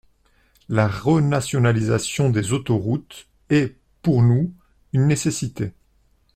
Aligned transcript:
La 0.67 0.87
renationalisation 0.87 2.31
des 2.31 2.53
autoroutes 2.53 3.27
est, 3.51 3.75
pour 4.01 4.23
nous, 4.23 4.51
une 4.93 5.05
nécessité. 5.05 5.73